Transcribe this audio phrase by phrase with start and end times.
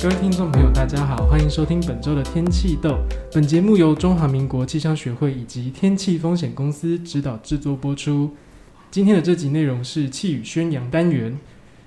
[0.00, 3.00] 各位听众朋友，大家好，欢迎收听本周的天气豆。
[3.32, 8.30] 本节目由中华民国气象学会以及天气风险公司指导制作播出。
[8.92, 11.36] 今天的这集内容是气宇轩扬单元。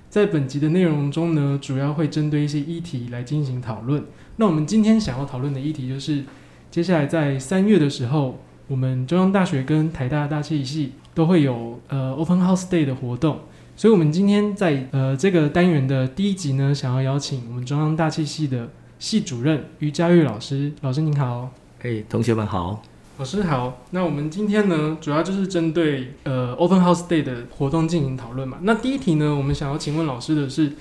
[0.10, 4.04] 在本集的内容中呢，主要会针对一些议题来进行讨论。
[4.36, 6.26] 那我们今天想要讨论的议题就是，
[6.70, 13.40] 接下来在三月的时候，我们中央大学跟台大大气系都会有呃 Open House Day 的活动。
[13.82, 20.72] 所以，我们今天在呃这个单元的第一集呢，想要邀请我们中央大气系的系主任于佳玉老师。
[20.82, 21.50] 老师您好，
[21.82, 22.84] 哎，同学们好，
[23.18, 23.82] 老师好。
[23.90, 28.60] 那我们今天呢，主要就是针对呃 Open House Day 的活动进行讨论嘛。
[28.62, 30.74] 那第一题呢，我们想要请问老师的是，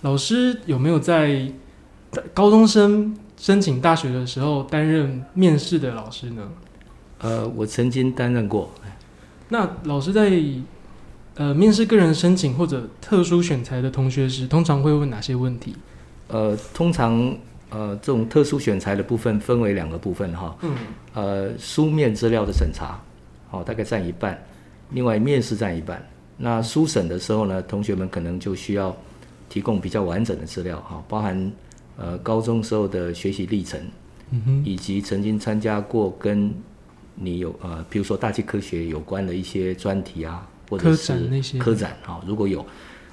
[0.00, 1.52] 老师有没有在
[2.32, 6.48] 高中生申请大学的时候担任面试的老师呢？
[7.18, 8.70] 呃，我曾经担任过。
[9.50, 10.30] 那老师在
[11.38, 15.72] 呃，面试个人申请或者特殊选材的同学时，通常会问哪些问题？
[16.26, 17.32] 呃，通常
[17.70, 20.56] 呃，这种特殊选材的部分分为两个部分哈。
[20.62, 20.74] 嗯。
[21.14, 23.00] 呃，书面资料的审查，
[23.48, 24.34] 好、哦，大概占一半；
[24.90, 26.04] 另外面试占一半。
[26.36, 28.96] 那书审的时候呢，同学们可能就需要
[29.48, 31.52] 提供比较完整的资料哈、哦，包含
[31.96, 33.80] 呃高中时候的学习历程，
[34.32, 36.52] 嗯哼，以及曾经参加过跟
[37.14, 40.44] 你有呃，比如说大气科学有关的一些专题啊。
[40.68, 42.60] 或者是科展哈，如果有，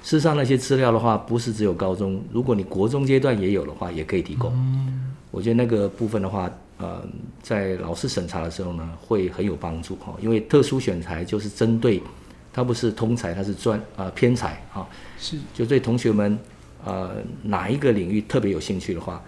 [0.02, 4.52] 事实上那些资料的话，不是只有高中，如果你国中阶段也有的话，也可以提供。
[4.54, 7.02] 嗯、我觉得那个部分的话，呃，
[7.42, 12.02] 在老师审查的时候呢，会很有帮助哈，因为特殊选材就是针对，
[12.52, 14.86] 它不是通才，它是专啊偏才啊，
[15.18, 16.38] 是就对同学们
[16.84, 19.22] 呃哪一个领域特别有兴趣的话，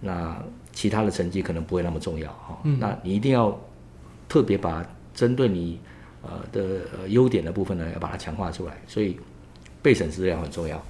[0.00, 0.36] 那
[0.72, 3.56] 其他的成绩可能不会那么重要哈，嗯、那你一定要
[4.28, 5.78] 特别把针对你。
[6.26, 9.16] 呃的呃优点的部分呢，要把它强化出来，所以
[9.82, 10.82] 备审资料很重要。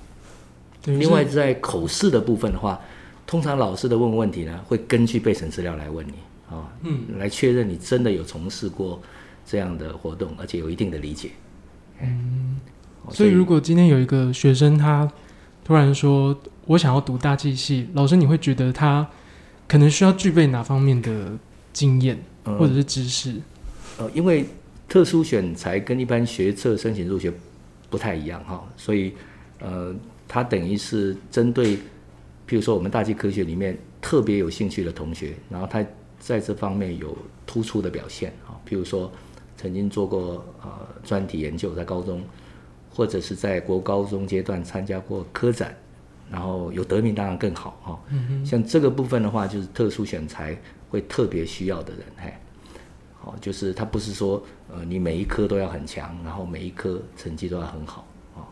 [0.87, 2.79] 另外，在口试的部分的话，
[3.27, 6.13] 通常老师的问问题呢，会根据备审资料来问你
[6.49, 9.01] 啊，哦、嗯，来确认你真的有从事过
[9.47, 11.31] 这样的活动，而且有一定的理解。
[12.03, 12.61] 嗯，
[13.11, 15.11] 所以如果今天有一个学生他
[15.65, 19.09] 突然说我想要读大气系，老师你会觉得他
[19.67, 21.33] 可能需要具备哪方面的
[21.73, 23.41] 经验或者是知识？
[23.97, 24.45] 呃，呃，因为
[24.89, 27.33] 特殊选才跟一般学测申请入学
[27.91, 29.13] 不太一样哈，所以
[29.61, 29.95] 呃，
[30.29, 35.85] 它等于是针对，譬如说我们大气科学里面特别有兴趣的同学，然后他
[36.19, 39.11] 在这方面有突出的表现啊，譬如说
[39.57, 40.71] 曾经做过呃
[41.03, 42.23] 专题研究在高中，
[42.91, 45.77] 或者是在国高中阶段参加过科展，
[46.31, 48.01] 然后有得名当然更好哈。
[48.11, 48.47] 嗯哼。
[48.47, 50.57] 像这个部分的话，就是特殊选才
[50.91, 52.33] 会特别需要的人嘿。
[53.25, 58.43] 哦，就是他不是说，呃，你每一科都要很强，然后每一科成绩都要很好，哦。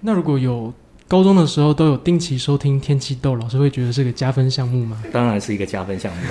[0.00, 0.72] 那如果有
[1.08, 5.02] 高中的时候都有定期收听天气豆，老师会觉得是个加分项目吗？
[5.12, 6.22] 当然是一个加分项目。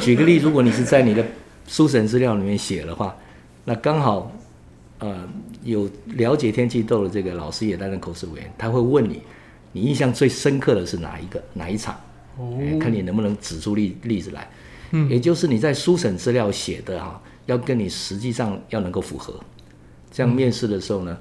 [0.00, 1.24] 举个例，如果你是在你的
[1.66, 3.14] 书审资料里面写的话，
[3.64, 4.30] 那刚好，
[5.00, 5.28] 呃，
[5.64, 9.20] 有了解天气豆的这个老师也担任口试委员，他会问你，
[9.72, 11.94] 你印象最深刻的是哪一个哪一场？
[12.38, 14.48] 哦，看你能不能指出例例子来。
[14.90, 19.34] 嗯，也就是你在书审资料写的哈，要跟你实际上要能够符合，
[20.10, 21.18] 这样面试的时候呢，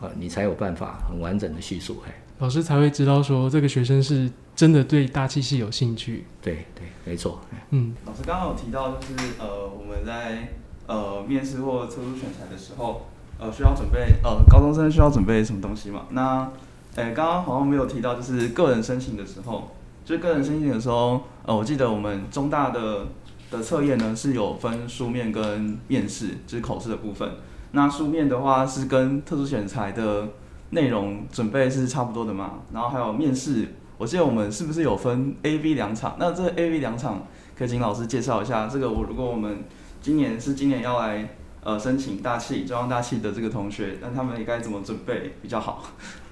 [0.00, 6.24] 啊，你才有办法很完整的叙述，嘿，老师才会知道说这个学生是真的对大气系有兴趣。
[6.40, 7.40] 对对，没错。
[7.70, 10.54] 嗯，老师刚刚有提到就是呃，我们在
[10.86, 13.06] 呃面试或特殊选材的时候，
[13.38, 16.06] 呃，需要准备呃高中生需要准备什么东西嘛？
[16.10, 16.50] 那，
[16.96, 19.70] 哎，刚刚好像没有提到，就是个人申请的时候。
[20.04, 23.06] 就个人申请的时候，呃，我记得我们中大的
[23.50, 27.30] 的测验呢是有分书面跟面试，就是口试的部分。
[27.72, 30.28] 那书面的话是跟特殊选材的
[30.70, 32.60] 内容准备是差不多的嘛？
[32.72, 36.16] 然后还有面试，我记得我们是不是有分 A、B 两场？
[36.18, 37.26] 那这 A、B 两场
[37.56, 38.66] 可以请老师介绍一下。
[38.66, 39.64] 这个我如果我们
[40.00, 45.82] 今年是今年要来呃申请大气中央大气的这个同学，那他们应该怎么准备比较好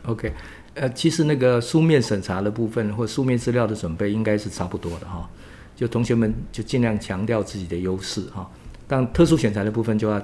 [0.06, 0.34] ？OK。
[0.74, 5.28] 呃，其实那个书面审查的部分或书面资料的准备应该是差不多的哈，
[5.74, 8.48] 就同学们就尽量强调自己的优势哈。
[8.86, 10.22] 但特殊选材的部分就要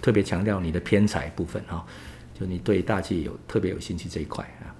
[0.00, 1.84] 特别强调你的偏才部分哈，
[2.38, 4.72] 就你对大气有特别有兴趣这一块啊。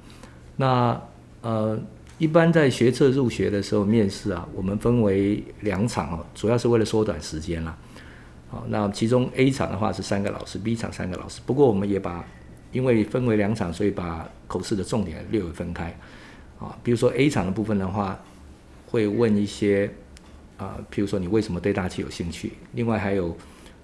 [0.56, 1.01] 那
[1.43, 1.79] 呃，
[2.17, 7.77] 一般在学测入学的时候面试啊，我们分为两场哦，主要是为了缩短时间啦。
[8.49, 12.25] 好，那其中 A 场的话是三个老师，B 场三个老师，不过我们也把。
[12.75, 15.97] 因为分为两场，所以把口试的重点略微分开，
[16.59, 18.19] 啊，比如说 A 场的部分的话，
[18.88, 19.88] 会问一些
[20.59, 23.29] 啊，譬如说你为什么对大气有兴趣，另外还有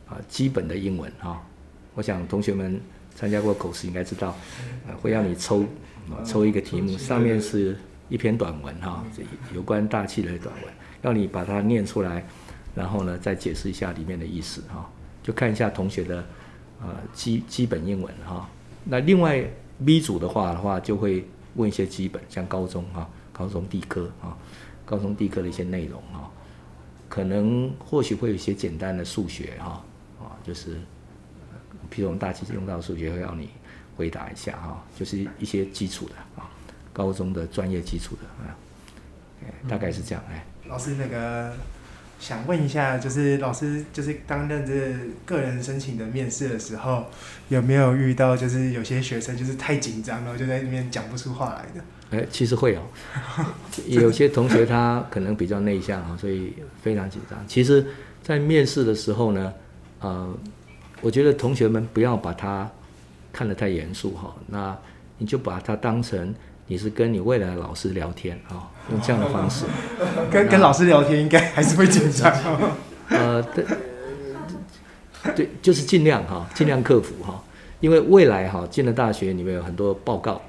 [0.08, 1.40] 啊基本的英文啊，
[1.94, 2.80] 我想同学们
[3.14, 4.30] 参加过口试应该知道，
[4.88, 5.62] 啊，会让你抽
[6.10, 7.78] 啊抽一个题目，上面是
[8.08, 9.04] 一篇短文哈，
[9.54, 12.26] 有关大气的短文，要你把它念出来，
[12.74, 14.90] 然后呢再解释一下里面的意思哈，
[15.22, 16.24] 就看一下同学的
[16.80, 18.48] 呃基基本英文哈。
[18.84, 19.44] 那另外
[19.84, 24.36] B 组的话的话，就会问一些基本，像高中啊，高中地科啊，
[24.84, 26.30] 高中地科的一些内容啊，
[27.08, 29.82] 可能或许会有一些简单的数学哈
[30.20, 30.76] 啊，就是
[31.90, 33.50] 譬如我们大气用到数学会要你
[33.96, 36.50] 回答一下哈，就是一些基础的啊。
[36.92, 38.56] 高中的专业基础的啊，
[39.68, 40.44] 大概是这样哎。
[40.66, 41.54] 老师，那个
[42.20, 44.94] 想问一下，就是老师就是担任这
[45.24, 47.06] 个人申请的面试的时候，
[47.48, 51.82] 有没有遇到就是有些学生就是太紧张了，就在那边讲不出话来的？
[52.18, 52.82] 哎，其实会有，
[53.88, 56.52] 有些同学他可能比较内向啊，所以
[56.82, 57.38] 非常紧张。
[57.48, 57.84] 其实，
[58.22, 59.52] 在面试的时候呢，
[60.00, 60.32] 呃，
[61.00, 62.70] 我觉得同学们不要把他
[63.32, 64.76] 看得太严肃哈，那
[65.18, 66.34] 你就把它当成。
[66.66, 69.64] 你是跟你未来的老师聊天啊、哦，用这样的方式，
[70.30, 72.32] 跟跟老师聊天应该 还是会紧张。
[73.08, 73.64] 呃，对，
[75.34, 77.42] 对，就是尽量哈，尽量克服哈，
[77.80, 80.40] 因为未来哈进了大学里面有很多报告，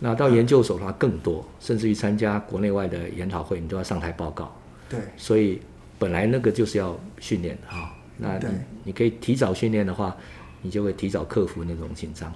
[0.00, 4.50] 那到研究所的话更多，甚至于参加国内外的研讨会，你都要上台报告。
[4.88, 5.60] 对，所以
[5.98, 8.46] 本来那个就是要训练的哈，那你
[8.84, 10.16] 你可以提早训练的话，
[10.62, 12.32] 你就会提早克服那种紧张。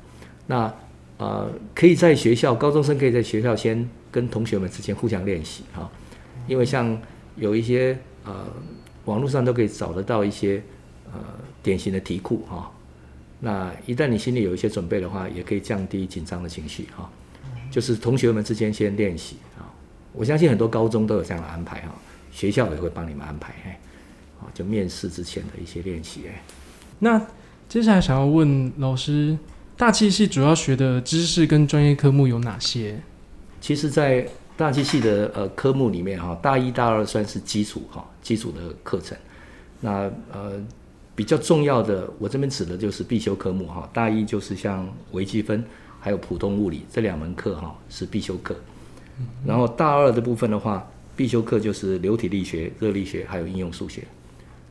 [0.46, 0.72] 那
[1.19, 5.88] 呃，可以在学校，高中生可以在学校先跟同学们之间互相练习哈，
[6.49, 7.00] 因为像
[7.37, 8.47] 有一些呃，
[9.05, 10.61] 网络上都可以找得到一些
[11.12, 11.20] 呃
[11.62, 12.73] 典型的题库哈。
[13.38, 17.09] 那一旦你心里有一些准备的话，也可以降低紧张的情绪哈。
[17.70, 19.70] 就是同学们之间先练习啊，
[20.12, 21.94] 我相信很多高中都有这样的安排哈，
[22.32, 23.81] 学校也会帮你们安排哎，
[24.53, 26.43] 就面试之前的一些练习哎。
[26.99, 27.20] 那
[27.69, 29.38] 接下来想要问老师。
[29.82, 32.96] 大气系主要学的知识跟专业科目有哪些？
[33.61, 34.25] 其实，在
[34.56, 39.19] 大气系的呃科目里面哈，大一、大二算是基础哈，基础的课程。
[39.81, 40.52] 那呃
[41.17, 43.90] 比较重要的，我这边指的就是必修科目哈。
[43.93, 45.64] 大一就是像微积分
[45.99, 48.55] 还有普通物理这两门课哈是必修课。
[49.44, 54.05] 然后大二的部分的话，必修课就是流体力学、热力学还有应用数学。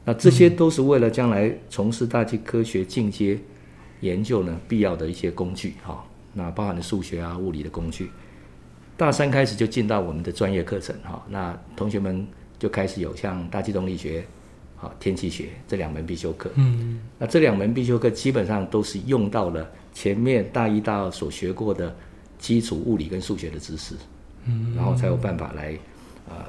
[0.06, 3.38] 那这些都是为了将来从事大气科学进阶。
[4.02, 8.12] 研究呢，必要的一些工具哈，那包含了数学啊、物理的工具。
[8.98, 12.28] 大三开始就进到我们的专业课程哈，那同学们
[12.60, 14.24] 就开始有像大气动力学、
[14.76, 16.52] 好天气学这两门必修课。
[16.56, 21.96] 嗯，那这两门必修课基本上都是用到了前面大一、大二所学过的
[22.38, 23.96] 基础物理跟数学的知识，
[24.46, 25.76] 嗯，然后才有办法来
[26.30, 26.46] 呃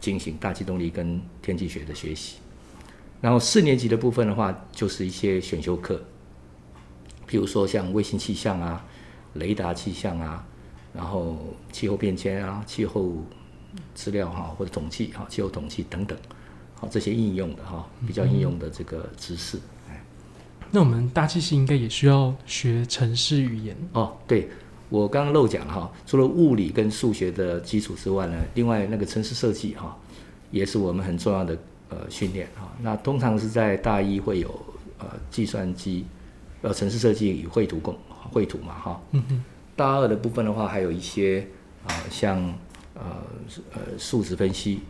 [0.00, 2.36] 进行大气动力跟天气学的学习。
[3.20, 6.00] 然后四年级的部分的话，就是一些选修课。
[7.28, 8.84] 譬如说像卫星气象啊、
[9.34, 10.42] 雷达气象啊，
[10.94, 11.36] 然后
[11.70, 13.12] 气候变迁啊、气候
[13.94, 16.18] 资料哈或者统计哈、气候统计等等，
[16.74, 19.58] 好这些应用的哈比较应用的这个知识。
[19.90, 20.02] 哎，
[20.70, 24.16] 那我们大气系应该也需要学程式语言哦。
[24.26, 24.48] 对，
[24.88, 29.94] 我刚刚漏讲了哈，除了物理跟数学的基础之外呢，另外那个程式设计哈
[30.50, 31.58] 也是我们很重要的
[31.90, 32.72] 呃训练哈。
[32.80, 34.48] 那通常是在大一会有
[34.98, 36.06] 呃计算机。
[36.60, 37.96] 呃，城市设计与绘图工
[38.32, 39.00] 绘图嘛，哈。
[39.12, 39.44] 嗯嗯。
[39.76, 41.46] 大二的部分的话，还有一些
[41.84, 42.42] 啊、呃，像
[42.94, 43.02] 呃
[43.72, 44.80] 呃数值分析，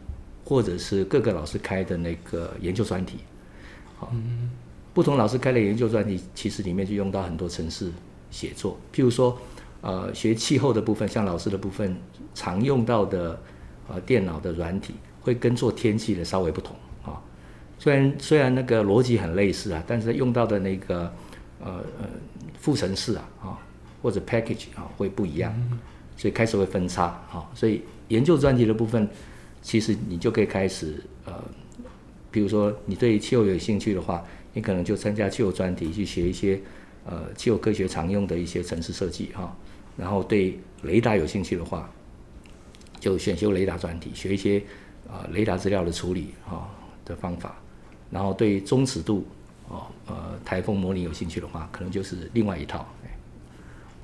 [0.44, 3.18] 或者是各个老师开的那个研究专题。
[3.98, 4.10] 好。
[4.14, 4.50] 嗯。
[4.94, 7.92] 不同老师开的研究专题，其实里面就用到很多城市
[8.30, 8.76] 写作。
[8.92, 9.38] 譬如说，
[9.82, 11.94] 呃，学气候的部分，像老师的部分，
[12.34, 13.40] 常用到的
[13.88, 17.20] 呃电脑的软体，会跟做天气的稍微不同啊。
[17.78, 21.12] 虽然虽然那个逻辑很类似啊，但是用到的那个。
[21.61, 22.09] 呃呃，
[22.59, 23.59] 副程式啊，啊
[24.00, 25.53] 或者 package 啊会不一样，
[26.17, 27.50] 所以开始会分叉啊。
[27.55, 29.09] 所以研究专题的部分，
[29.61, 31.35] 其实你就可以开始呃，
[32.31, 36.61] 比如说你对气候有兴趣的话，你可能就参加气候专题去学一些
[37.05, 39.57] 呃气候科学常用的一些城市设计哈。
[39.97, 41.91] 然后对雷达有兴趣的话，
[43.00, 44.61] 就选修雷达专题，学一些
[45.09, 46.71] 啊、呃、雷达资料的处理啊
[47.05, 47.57] 的方法。
[48.11, 49.27] 然后对中尺度。
[49.68, 52.87] 哦，呃，台风模拟有兴趣的话，可能就是另外一套。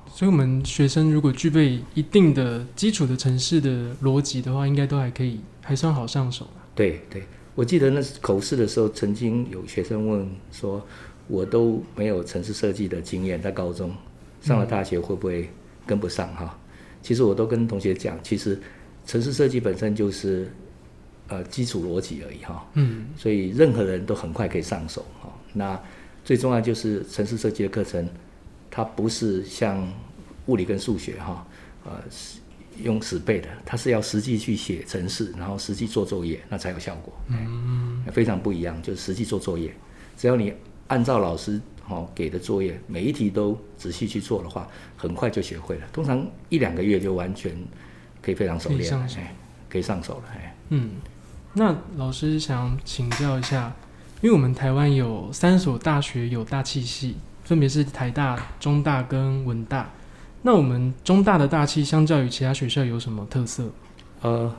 [0.07, 6.47] 所以，我们学生如果具备一定的基础的城市的逻辑的话，应该都还可以，还算好上手。
[6.73, 10.81] 对对，我记得那是口试的时候，曾经有学生问说
[11.27, 13.93] ：“我都没有城市设计的经验，在高中
[14.41, 15.49] 上了大学会不会
[15.85, 16.59] 跟不上？”哈、嗯，
[17.01, 18.57] 其实我都跟同学讲，其实
[19.05, 20.49] 城市设计本身就是
[21.27, 22.65] 呃基础逻辑而已，哈。
[22.75, 25.29] 嗯，所以任何人都很快可以上手，哈。
[25.55, 25.81] 那
[26.23, 28.07] 最重要就是城市设计的课程，
[28.69, 29.87] 它不是像
[30.45, 31.47] 物理跟数学哈，
[31.85, 31.91] 呃，
[32.83, 37.13] 用死背的，它是要实际去写城市，然后实际做作业，那才有效果。
[37.29, 39.73] 嗯，非常不一样，就是实际做作业，
[40.17, 40.53] 只要你
[40.87, 45.87] 按照老师哦给的作业，每一题都仔细去做的话，很快就学会了。
[45.93, 47.55] 通常一两个月就完全
[48.21, 49.35] 可以非常熟练，哎，
[49.69, 50.23] 可以上手了。
[50.35, 50.91] 哎，嗯，
[51.53, 53.73] 那老师想请教一下，
[54.21, 59.89] 因为我们台湾有三所大学有大气系，分别是台大、中大跟文大。
[60.41, 63.69] 那我们中大的大气相较于其他学校有什么特色？
[64.21, 64.55] 呃，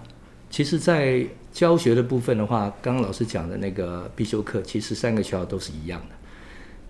[0.50, 6.14] 其实，在教学的部分的话，刚刚老师讲的那个必修课，其实三个学校都是一样的。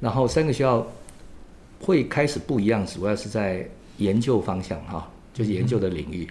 [0.00, 0.86] 然后三个学校
[1.80, 3.66] 会开始不一样，主要是在
[3.98, 6.26] 研究方向哈，就是研究的领域。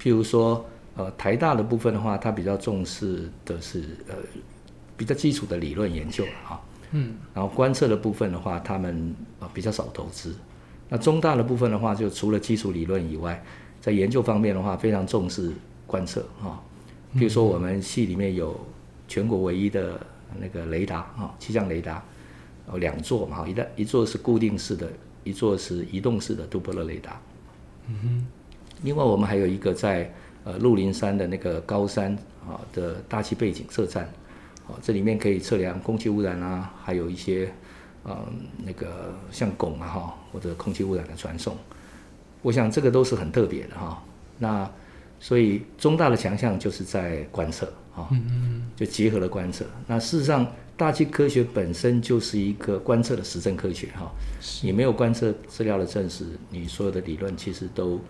[0.00, 0.64] 譬如说，
[0.96, 4.14] 呃，台大的部分的话，它比较重视的是呃
[5.00, 6.60] 比较基础的理论研究哈。
[6.90, 7.14] 嗯。
[7.32, 10.36] 然后观测的部分的话，他们啊比较少投资。
[10.90, 13.42] 那中大的部分的话，就除了基础理论以外，
[13.80, 15.50] 在研究方面的话，非常重视
[15.86, 16.60] 观测啊。
[17.14, 18.60] 比如说，我们系里面有
[19.08, 19.98] 全国唯一的
[20.38, 22.04] 那个雷达啊，气象雷达，
[22.70, 24.86] 有两座嘛，一一座是固定式的，
[25.24, 27.18] 一座是移动式的杜波勒雷达。
[27.86, 28.26] 嗯哼。
[28.82, 30.12] 另外，我们还有一个在
[30.44, 32.16] 呃鹿林山的那个高山
[32.48, 34.10] 啊的大气背景测站，
[34.70, 37.52] 啊，这里面可以测量空气污染啊，还有一些。
[38.02, 38.16] 嗯，
[38.64, 41.54] 那个像汞啊哈，或者空气污染的传送，
[42.40, 44.02] 我想这个都是很特别的哈。
[44.38, 44.68] 那
[45.20, 48.08] 所以中大的强项就是在观测啊，
[48.74, 49.66] 就结合了观测。
[49.86, 54.10] 那事实上，大气科学本身就是一个观测的实证科学哈。
[54.62, 58.00] 你没有观测资料的证实，你所有的理论其实都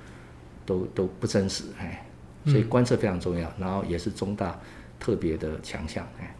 [0.65, 2.07] 都都不真实哎。
[2.47, 4.57] 所以观测非常重要，然后也是中大
[5.01, 6.33] 特别的强项哎。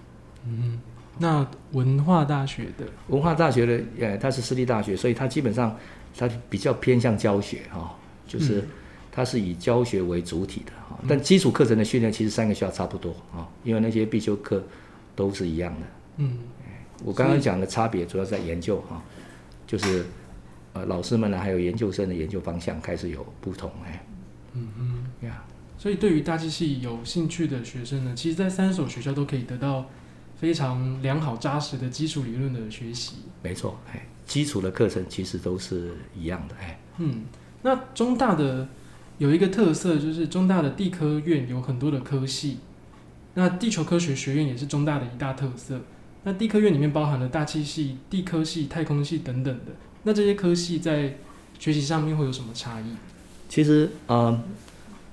[0.47, 0.81] 嗯。
[1.23, 5.77] 那文化大学的文化大学的，呃，它是私立大学，所以它基本上
[6.17, 7.95] 它比较偏向教学哈，
[8.27, 8.67] 就是
[9.13, 10.99] 它是以教学为主体的哈。
[11.07, 14.65] 但基础课程的训练其实三个学校差不多啊，因为那些必修课
[15.15, 15.87] 都是一样的。
[16.19, 16.39] 嗯，
[17.05, 19.03] 我刚刚讲的差别主要在研究哈，
[19.67, 20.07] 就是
[20.73, 24.07] 呃老师们呢还有研究生的研究方向开始有不同哎。
[24.55, 25.45] 嗯嗯呀，
[25.77, 29.85] 所以对于大机系有兴趣的学生呢，其实，在三所学校都可以得到。
[30.41, 37.25] 非常良好扎实的基础理论的学习，没错，哎，基础的课程其实都是一样的，哎，嗯，
[37.61, 38.67] 那中大的
[39.19, 42.57] 有一个特色，就是中大的地科院有很多的科系，
[43.35, 45.79] 那地球科学学院也是中大的一大特色。
[46.25, 49.73] 那地科院里面包含了大气系、地科系、太空系等等的，
[50.05, 51.19] 那这些科系在
[51.59, 52.85] 学习上面会有什么差异？
[53.47, 54.43] 其实啊、呃，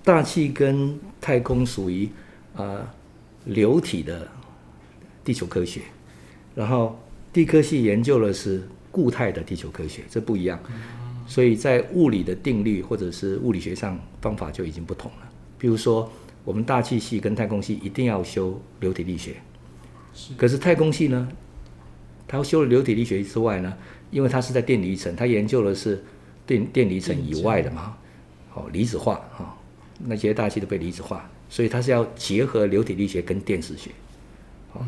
[0.06, 2.10] 大气跟太空属于
[2.56, 2.88] 呃
[3.44, 4.26] 流体的。
[5.28, 5.82] 地球科学，
[6.56, 6.98] 然后
[7.34, 10.58] 地科系研究的是固态的地球科学，这不一样。
[11.28, 15.30] 所以在物理的定律或者是物理学上方法就已经不同了。
[15.60, 16.10] 比如说，
[16.46, 19.36] 我们大气系跟太空系一定要修流体力学，
[20.38, 21.28] 可是太空系呢，
[22.26, 23.78] 它修了流体力学之外呢，
[24.10, 26.02] 因为它是在电离层，它研究的是
[26.46, 27.98] 电电离层以外的嘛，
[28.54, 29.58] 哦离子化哈，
[30.00, 33.92] 那些大气都被离子化，所以它是要结合流体力学跟电磁学。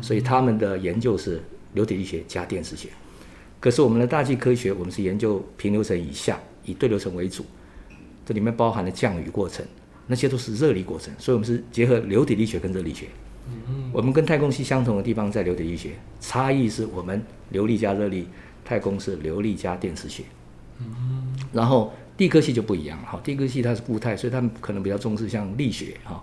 [0.02, 1.42] 所以他们的研究是
[1.74, 2.88] 流体力学加电磁学，
[3.60, 7.44] 可是我们的大气科学，我们是研究平流层以下，以对流层为主，
[8.26, 9.64] 这里面包含了降雨过程，
[10.06, 13.06] 那些都是热力过程，所以我们是结合流体力学跟热力学。
[13.92, 18.26] 我们跟太空系相同的地方在流体力学，差异是我们流力加热力，
[18.64, 20.24] 太空是流力加电磁学。
[21.52, 26.22] 然后地科系就不一样了，哈，地科系它是固态，所以他们可能比较重视像力学，哈，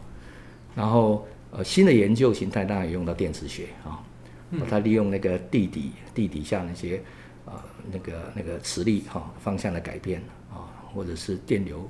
[0.75, 1.25] 然后。
[1.49, 4.03] 呃，新的研究形态当然也用到电磁学啊，
[4.69, 7.01] 它利用那个地底地底下那些
[7.45, 11.89] 啊那个那个磁力哈方向的改变啊，或者是电流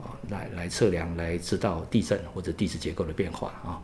[0.00, 3.80] 啊来来测量来知道地震或者地质结构的变化啊，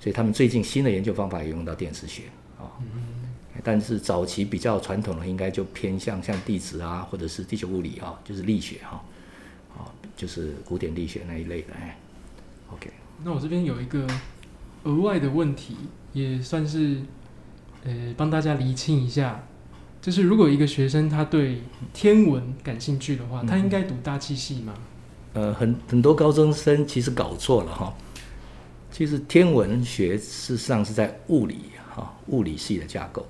[0.00, 2.24] 所以他们最近新的研究方法也用到电磁学
[2.58, 2.66] 啊，
[3.62, 9.00] 但是早期比较传统的应该就偏向像地质啊或者是地球物理啊，就是力学哈，
[9.76, 11.96] 啊就是古典力学那一类的哎
[12.72, 12.90] ，OK，
[13.22, 14.04] 那我这边有一个。
[14.84, 15.76] 额外的问题
[16.12, 17.00] 也算是，
[17.84, 19.44] 呃，帮大家厘清一下，
[20.00, 21.60] 就是如果一个学生他对
[21.92, 24.74] 天文感兴趣的话，他应该读大气系吗？
[25.34, 27.94] 呃，很很多高中生其实搞错了哈。
[28.90, 31.60] 其实天文学事实上是在物理
[31.94, 33.24] 哈，物理系的架构，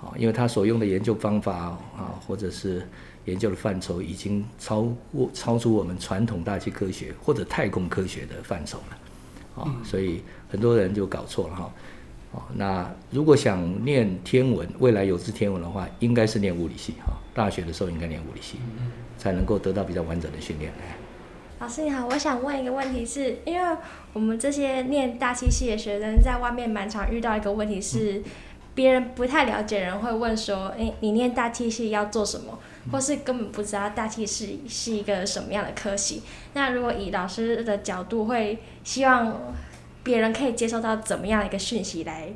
[0.00, 1.54] 啊，因为他所用的研究方法
[1.96, 2.84] 啊，或者是
[3.26, 8.98] 研究的范畴已经超过超出我们传统大气科学或者太空科学的范畴了。
[9.58, 11.72] 啊，所以很多人就搞错了哈。
[12.32, 17.12] 哦，那如果想念天文，未来有志天文的话，应该是念物理系哈。
[17.34, 18.58] 大学的时候应该念物理系，
[19.16, 20.70] 才能够得到比较完整的训练。
[21.60, 23.76] 老师你好，我想问一个问题是，是因为
[24.12, 28.22] 我们这些念大气系的学生在外面蛮常遇到一个问题是，
[28.78, 32.56] 别人不太了解人会问说，诶，你念大气系要做什么？
[32.92, 36.22] 或是根本不知道大气系是一个什么样的科系？
[36.54, 39.52] 那如果以老师的角度，会希望
[40.04, 42.28] 别人可以接受到怎么样的一个讯息来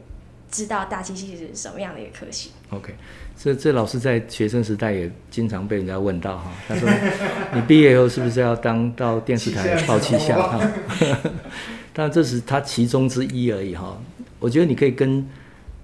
[0.50, 2.92] 知道大气系是什么样的一个科系？OK。
[3.36, 6.88] 这这老师在学生时代也经常被人家问到哈，他说
[7.54, 10.60] ：“你毕业以后是不是要当到电视台报气象哈？”
[11.94, 13.96] 当然这是他其中之一而已哈。
[14.40, 15.24] 我觉得你可以跟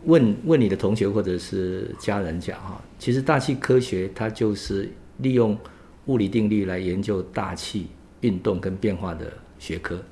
[0.08, 5.56] 问问你的同学或者是家人讲哈，其实大气科学它就是利用
[6.06, 7.88] 物理定律来研究大气
[8.22, 10.02] 运动跟变化的学科，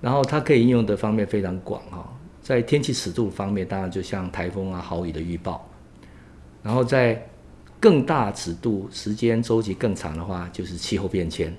[0.00, 2.08] 然后它可以应用的方面非常广哈，
[2.40, 5.68] 在天气尺度方面，当然就像台风啊、豪雨的预报。
[6.62, 7.26] 然后在
[7.80, 11.52] 更大尺度、时间周期更长的话，就是气候变迁，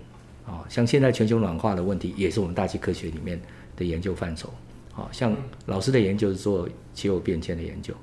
[0.45, 3.37] 啊，像现在全球暖化的问题，也是我们大气科学里面
[3.75, 4.49] 的研究范畴。
[4.95, 7.93] 啊，像老师的研究是做气候变迁的研究，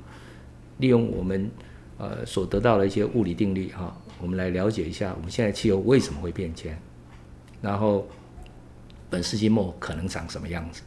[0.79, 1.51] 利用我们
[1.99, 6.79] 呃所得到的一些物理定律，哈，我们来了解一下我们现在气候为什么会变迁，
[7.61, 8.07] 然后
[9.11, 10.83] 本世纪末可能长什么样子。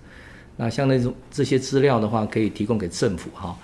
[0.57, 3.57] 那像那种这些资料的话，可以提供给政府，哈。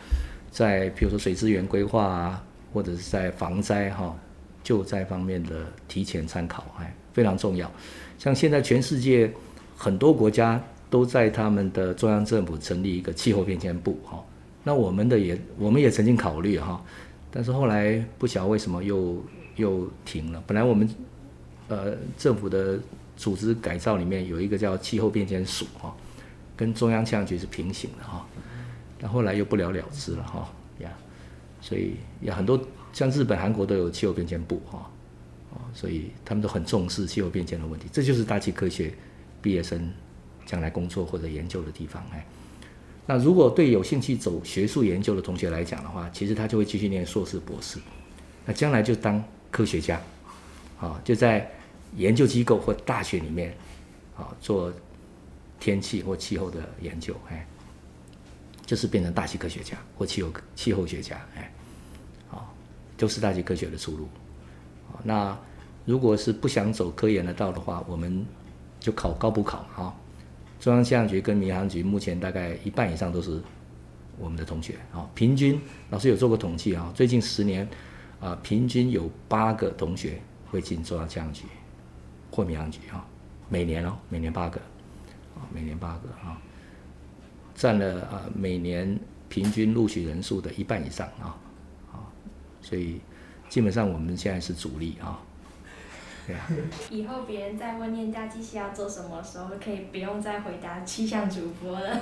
[0.49, 4.17] 在比如说水资源规划啊，或者是在防灾哈、
[4.63, 7.69] 救灾方面的提前参考，哎，非常重要。
[8.17, 9.31] 像现在全世界
[9.75, 14.23] 很多国家都在他们的中央政府成立一个气候变迁部哈，
[14.63, 16.81] 那我们的也我们也曾经考虑哈，
[17.29, 19.21] 但是后来不晓得为什么又
[19.55, 20.41] 又停了。
[20.47, 20.89] 本来我们
[21.67, 22.79] 呃政府的
[23.17, 25.93] 组织改造里面有一个叫气候变迁署哈，
[26.55, 28.25] 跟中央气象局是平行的哈。
[28.99, 30.89] 但后来又不了了之了哈呀，
[31.61, 32.59] 所以有很多
[32.93, 34.89] 像日本、韩国都有气候变迁部哈，
[35.51, 37.87] 哦，所以他们都很重视气候变迁的问题。
[37.91, 38.93] 这就是大气科学
[39.41, 39.91] 毕业生
[40.47, 42.25] 将来工作或者研究的地方哎。
[43.05, 47.77] 那如果对有兴趣走学术研究的同学来讲的话，其实他就会继续念硕士、博士，
[48.45, 50.01] 那将来就当科学家，
[50.79, 51.47] 啊，就在
[51.95, 53.55] 研究机构或大学里面
[54.17, 54.73] 啊做
[55.59, 57.45] 天气或气候的研究哎。
[58.65, 61.49] 就是变成大气科学家或气候气候学家，哎，
[62.27, 62.53] 好，
[62.97, 64.09] 都是大气科学的出路。
[65.05, 65.39] 那
[65.85, 68.25] 如果是不想走科研的道的话，我们
[68.77, 69.95] 就考高补考啊。
[70.59, 73.41] 中央气象局跟民航局目前大概一半以上都是
[74.17, 75.07] 我们的同学啊。
[75.13, 77.67] 平均老师有做过统计啊，最近十年
[78.19, 81.45] 啊，平均有八个同学会进中央气象局
[82.31, 83.05] 或民航局啊，
[83.49, 84.59] 每年哦，每年八个
[85.35, 86.41] 啊，每年八个啊。
[87.53, 91.37] 占了啊每年平均录取人数的一半以上啊，
[91.91, 92.05] 啊，
[92.61, 92.99] 所以
[93.49, 95.19] 基本上我们现在是主力啊。
[96.27, 96.45] 对啊。
[96.91, 101.99] 以后别人再问念大气系要做什么时候，可以不用再回答气象主播了。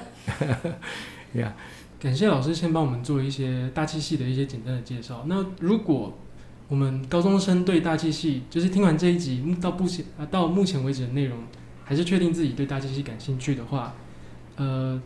[1.31, 1.55] 对啊，
[1.99, 5.23] 感谢老师先帮我们做一些大气系的一些简单的介绍。
[5.27, 6.17] 那如果
[6.67, 11.37] 我们高中生对大气系，就是听完这一集到目前啊到目前为止的内容，
[11.83, 13.93] 还是确定自己对大气系感兴趣的话，
[14.55, 15.01] 呃。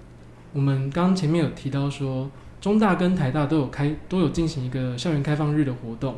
[0.52, 2.28] 我们刚前面有提到说，
[2.60, 6.18] 中大跟台大都有开都有进行一个校园开放日的活动。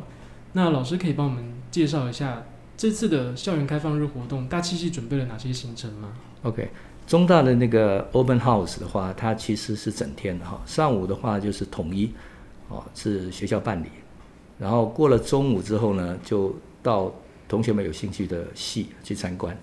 [0.54, 2.42] 那老师可以帮我们介绍一下
[2.82, 6.68] 这次的校园开放日活动，大七系准备了哪些行程吗？OK，
[7.06, 10.60] 中大的那个 Open House 的话，它其实是整天的哈。
[10.66, 12.12] 上午的话就是统一，
[12.68, 13.86] 哦，是学校办理，
[14.58, 17.14] 然后过了中午之后呢，就到
[17.46, 19.56] 同学们有兴趣的系去参观。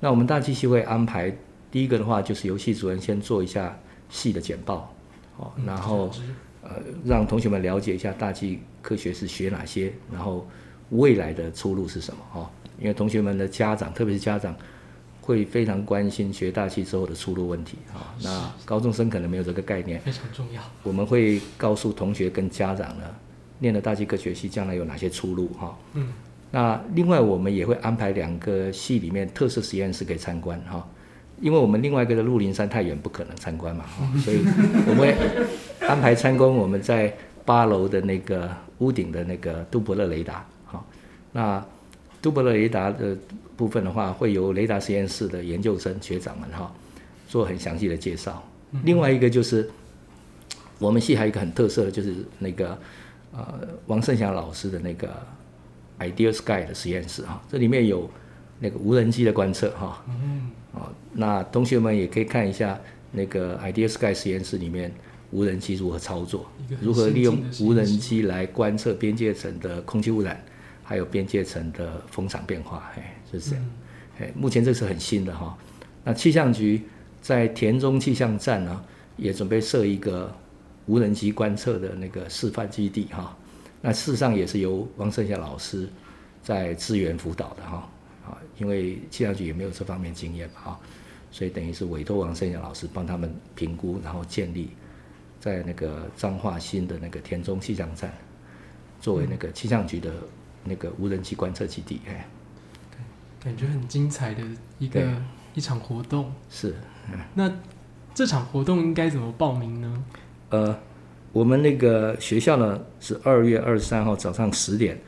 [0.00, 1.30] 那我们大七系会安排
[1.70, 3.78] 第一个的话，就是由系主任先做一下。
[4.08, 4.94] 系的简报，
[5.36, 6.10] 哦，然后
[6.62, 6.70] 呃，
[7.04, 10.46] 让同学们了解一下大气科学是学哪些，然后
[10.88, 12.50] 未来的出路是什么，哦，
[12.82, 14.54] 因为同学们的家长，特别是家长，
[15.20, 20.60] 会非常关心学大气之后的出路问题，啊，那高中生可能没有这个概念，非常重要。
[20.82, 23.04] 我们会告诉同学跟家长呢，
[23.60, 26.08] 念了大气科学系将来有哪些出路，哈，嗯，
[26.50, 30.84] 那另外我们也会安排两个系里面特色实验室可以参观，哈。
[31.40, 33.84] 因为我们另外一个的鹿林山太远，不可能参观嘛，
[34.22, 34.38] 所以
[34.86, 35.16] 我们会
[35.80, 37.12] 安排参观我们在
[37.44, 40.46] 八楼的那个屋顶的那个杜伯勒雷达。
[40.66, 40.84] 哈，
[41.32, 41.66] 那
[42.22, 43.14] 杜伯勒雷达的
[43.56, 46.72] 部分的话，会由雷达实验室的研究生学长们哈
[47.28, 48.42] 做很详细的介绍。
[48.84, 49.68] 另外一个就是
[50.78, 52.78] 我们系还有一个很特色的，就是那个
[53.32, 55.08] 呃王胜祥老师的那个
[55.98, 58.08] Idea Sky 的实验室哈，这里面有
[58.60, 60.02] 那个无人机的观测哈。
[60.72, 62.80] 哦，那同学们也可以看一下
[63.10, 64.90] 那个 Idea Sky 实验室里面
[65.32, 66.46] 无人机如何操作，
[66.80, 70.42] 如何利用无人机来观测边界层的空气污染，
[70.92, 73.70] 还有边界层的风场变化，哎，是这样。
[74.18, 75.56] 哎，目前这是很新的哈。
[76.04, 76.82] 那气象局
[77.22, 78.84] 在田中气象站呢，
[79.16, 80.30] 也准备设一个
[80.84, 83.34] 无人机观测的那个示范基地哈。
[83.80, 85.88] 那事实上也是由王胜霞老师
[86.42, 87.88] 在支援辅导的哈。
[88.26, 90.78] 啊，因为气象局也没有这方面经验哈，
[91.30, 94.68] 所以等于是委托王胜霞老师帮他们评估，然后建立
[95.40, 98.12] 在那个彰化新的那个田中气象站，
[99.00, 100.12] 作为那个气象局的
[100.64, 102.00] 那个无人机观测基地。
[102.08, 102.26] 哎，
[103.42, 104.42] 感觉很精彩的
[104.78, 105.02] 一个
[105.54, 106.32] 一场活动。
[106.50, 106.74] 是，
[107.34, 107.52] 那
[108.14, 110.04] 这场活动应该怎么报名呢？
[110.50, 110.78] 呃，
[111.32, 114.98] 我们那个学校呢是二月二十三号早上十点。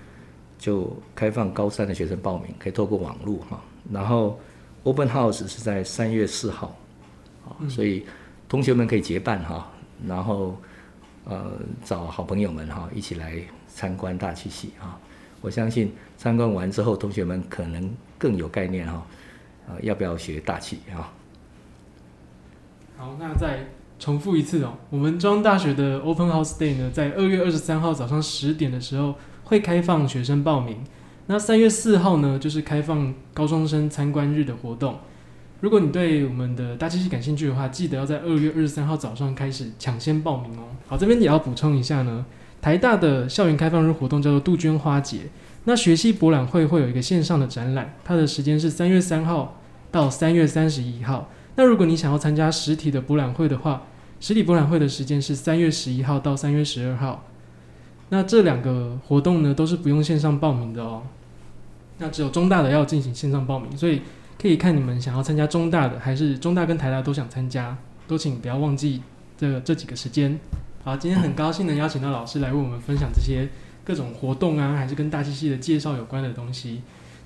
[0.56, 3.62] 就开放高三的学生报名，可以透过网络哈。
[3.92, 4.40] 然后
[4.84, 6.74] Open House 是在三月四号，
[7.68, 8.06] 所以
[8.48, 9.70] 同学们可以结伴哈，
[10.06, 10.56] 然后
[11.26, 11.52] 呃
[11.84, 13.38] 找好朋友们哈一起来
[13.68, 14.98] 参观大气系啊。
[15.44, 19.06] 我相信参观完之后，同学们可能更有概念哈，
[19.68, 21.12] 呃要不要学大气啊？
[22.96, 29.14] 好，那再重复一次哦，我们中央大学的 Open House Day 呢，在二月二十三号早上十点的时候。
[29.46, 30.78] 会开放学生报名，
[31.26, 34.98] 那三月四号呢，就是开放高中生参观日的活动。
[35.60, 40.64] 如果你对我们的大气系感兴趣的话，记得要在二月二十三号早上开始抢先报名哦。
[40.88, 42.24] 好，这边也要补充一下呢，
[42.64, 45.18] 台大的校园开放日活动叫做杜鹃花节。
[45.64, 49.60] 那学系博览会会有一个线上的展览，它的时间是三月三号
[49.92, 51.28] 到三月三十一号。
[51.56, 53.82] 那如果你想要参加实体的博览会的话，
[54.18, 57.26] 实体博览会的时间是三月十一号到三月十二号。
[58.08, 61.02] 那这两个活动呢，都是不用线上报名的哦。
[61.98, 64.00] 那只有中大的要进行线上报名，所以
[64.40, 67.76] 可以看你们想要参加中大的，还是中大跟台大都想参加，
[68.08, 69.02] 都请不要忘记
[69.36, 70.40] 这这几个时间。
[70.84, 73.48] 好，今天很高兴能邀请到老师来为我们分享这些
[73.82, 76.82] 各种活动啊，还是跟大气系的介绍有关的东西。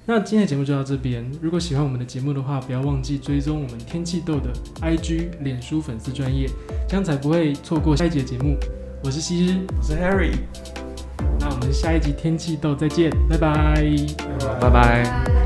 [0.07, 1.29] 那今天的节目就到这边。
[1.43, 6.49] 如果喜欢我们的节目的话，不要忘记追踪我们天气豆的 IG、脸书粉丝专业，
[6.89, 8.57] 这样才不会错过下一集的节目。
[9.03, 10.37] 我是西日，我是 Harry，
[11.41, 13.85] 那我们下一集天气豆再见，拜拜，
[14.61, 15.38] 拜拜。